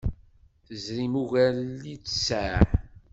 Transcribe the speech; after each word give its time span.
Tesrim 0.65 1.13
ugar 1.21 1.53
n 1.67 1.69
littseɛ? 1.83 2.53